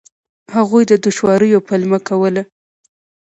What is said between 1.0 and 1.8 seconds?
دوشواریو